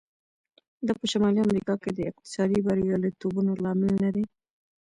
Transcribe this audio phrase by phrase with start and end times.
[0.85, 4.25] دا په شمالي امریکا کې د اقتصادي بریالیتوبونو لامل نه دی.